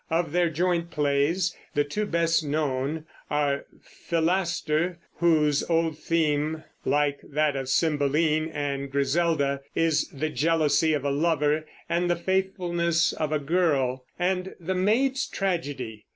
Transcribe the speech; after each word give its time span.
Of 0.09 0.31
their 0.31 0.49
joint 0.49 0.89
plays, 0.89 1.55
the 1.75 1.83
two 1.83 2.07
best 2.07 2.43
known 2.43 3.05
are 3.29 3.65
Philaster, 3.83 4.97
whose 5.17 5.63
old 5.69 5.99
theme, 5.99 6.63
like 6.83 7.19
that 7.21 7.55
of 7.55 7.69
Cymbeline 7.69 8.47
and 8.51 8.89
Griselda, 8.91 9.61
is 9.75 10.09
the 10.11 10.29
jealousy 10.29 10.93
of 10.93 11.05
a 11.05 11.11
lover 11.11 11.65
and 11.87 12.09
the 12.09 12.15
faithfulness 12.15 13.13
of 13.13 13.31
a 13.31 13.37
girl, 13.37 14.03
and 14.17 14.55
The 14.59 14.73
Maid's 14.73 15.27
Tragedy. 15.27 16.07